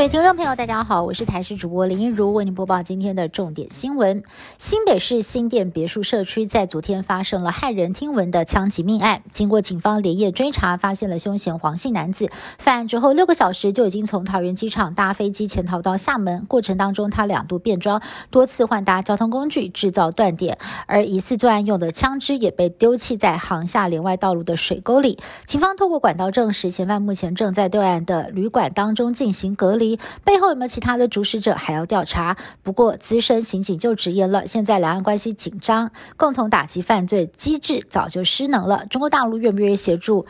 [0.00, 4.22] 各位听众朋友，大家好，我是台视主播林一如，为您播报今天的重点新闻。
[4.56, 12.30] 新北市新店别墅社区在昨天发生了骇人听闻的枪击命案，经过警方连夜追查，发现了凶嫌黄姓男子。
[12.56, 20.56] 犯案之后六个小时就已经从桃园机场搭飞机潜逃到厦门，过程当中他两度变装，多次换搭交通工具，制造断点。
[20.86, 25.18] 而疑似作案用的枪支也被丢弃在航厦连外道路的水沟里。
[25.44, 29.89] 警方透过管道证实，嫌犯目前正在对岸的旅馆当中进行隔离。
[30.24, 32.36] 背后有没有其他的主使者还要调查？
[32.62, 38.86] 不过资深刑警就直言了，现在两岸关系紧张，共同打击犯罪机制早就失能了。
[38.86, 40.26] 中国大陆愿不愿意协助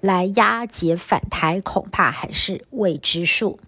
[0.00, 3.58] 来押解反台，恐怕还是未知数。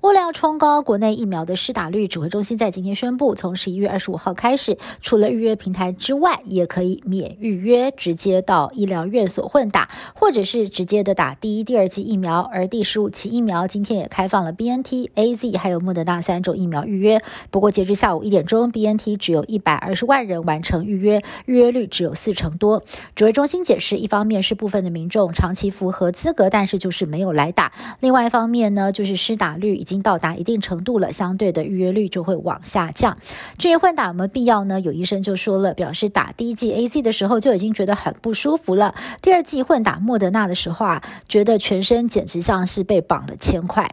[0.00, 12.40] 为了要冲高国内疫苗的施打率，指挥中心在今天宣布，从十一月二十五号开始，除了预约平台之外，也可以免预约，直接到医疗院所混打，或者是直接的打第一、第二剂疫苗。
[12.40, 17.20] 而第十五期疫苗今天也开放了 B N T、A Z 还有莫德纳三种疫苗预约。
[17.50, 22.82] 不过截至下午一点钟，B N T 只有一百二十万人完成预约，预约率只有四成多。
[23.14, 33.18] 指挥中心解释，一方面是部分的民众长期符合资格，但是就是没有来打；另外一方面呢，就是施打率已已经到达一定程度了，相对的预约率就会往下降。
[33.58, 34.80] 至于混打有没有必要呢？
[34.80, 43.90] 有医生就说了，表示打第一剂 A C 的时候就已经觉得很不舒服了，第二剂混打莫德纳的时候啊，觉得全身简直像是被绑了铅块。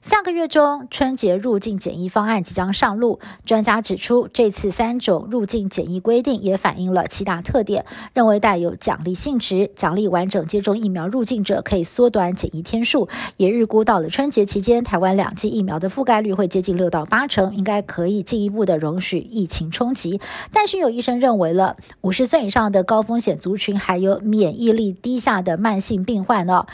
[0.00, 3.18] 下个月中，春节入境检疫方案即将上路。
[3.44, 13.08] 专家指出，这次三种入境检疫规定也反映了七大特点，认为带有奖励性质，奖励完整接种疫苗入境者可以缩短检疫天数。
[13.38, 20.20] 也预估到了春节期间，台湾两剂疫苗的覆盖率会接近六到八成，应该可以进一步的容许疫情冲击。
[20.52, 26.66] 但是有医生认为了，五十岁以上的高风险族群，还有免疫力低下的慢性病患哦。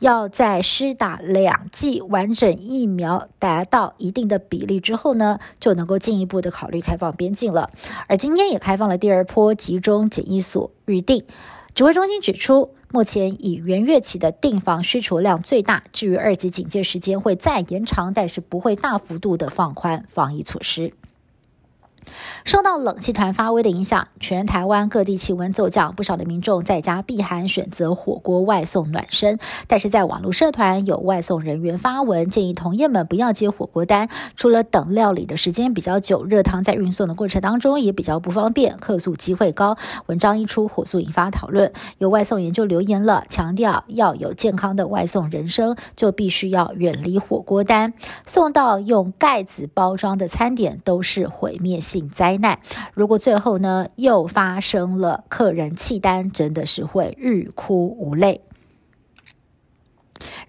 [0.00, 7.70] 要在施打两剂完整疫疫苗达到一定的比例之后呢，就能够进一步的考虑开放边境了。
[8.08, 11.24] 而今天也开放了第二波集中检疫所预定。
[11.74, 20.92] 指挥中心指出，目前以元月起的订房需求量最大，至于二级警戒时间会再延长，但是不会大幅度的放宽防疫措施。
[22.44, 29.38] 受到冷气团发威的影响，全台湾各地气温骤降，不少的民众在家避寒，选择火锅外送暖身。
[29.66, 39.76] 但是在网络社团有外送人员发文建议同业们不要接火锅单，除了等料理的时间比较久，热汤在运送的过程当中也比较不方便，客诉机会高。
[40.06, 41.72] 文章一出，火速引发讨论。
[41.98, 47.94] 有外送员就留言了，强调要有健康的外送人生，就必须要远离火锅单，
[48.26, 51.91] 送到用盖子包装的餐点都是毁灭性。
[52.00, 52.58] 灾难，
[52.94, 58.40] 如果最后呢又发生了客人弃单，真的是会欲哭无泪。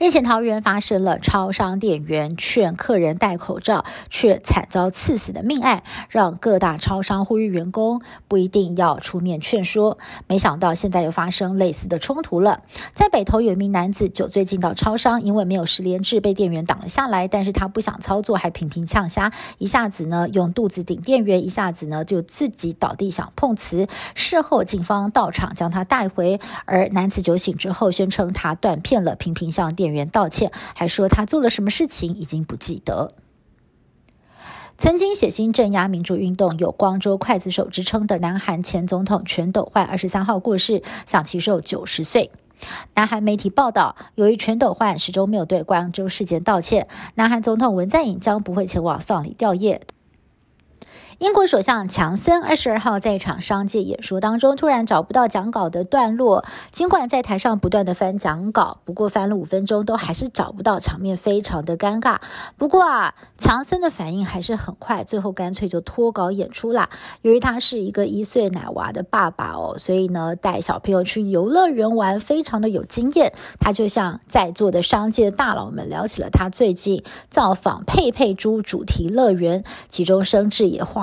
[0.03, 9.97] 日前，桃园发生了超商店员劝客人戴口罩，却惨遭刺死的命案，让各大超商呼吁员工不一定要出面劝说。
[10.27, 12.63] 没想到，现在又发生类似的冲突了。
[12.91, 17.29] 在北投有一名男子酒醉进到超商，因为没有十连制，被店员挡了下来。
[17.29, 23.87] 但是他不想操作，还频频呛虾，一下子呢用肚子顶店员，一下子呢就自己倒地想碰瓷。
[24.15, 29.92] 事后，警方到场将他带回，而男子酒醒之后宣称他断片了，频频向店。
[29.93, 33.13] 员道歉，还说他做了什么事情已经不记得。
[34.75, 42.31] 曾经血腥镇压民主运动、有“光州刽子手”之称的南韩前总统全斗焕，二十三号过世，享其寿九十岁。
[42.95, 49.81] 南韩媒体报道，由于全斗焕始终没有对光州事件道歉，南韩总统文在寅将不会前往丧礼吊唁。
[51.19, 56.43] 英国首相强森二十二号在一场商界演说当中，突然找不到讲稿的段落。
[56.71, 62.17] 尽管在台上不断的翻讲稿，不过翻了五分钟都还是找不到，场面非常的尴尬。
[62.57, 66.89] 不过啊，强森的反应还是很快，最后干脆就脱稿演出啦。
[67.21, 73.33] 由于他是一个一岁奶娃的爸爸哦，所以呢带小朋友去游乐园玩非常的有经验。
[73.59, 81.02] 他就像在座的商界大佬们聊起了他最近造访佩佩猪主题乐园，其中生智也画。